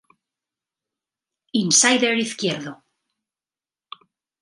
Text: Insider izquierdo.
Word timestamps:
Insider 1.61 2.15
izquierdo. 2.25 2.73